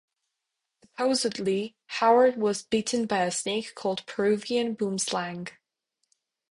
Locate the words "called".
3.75-3.99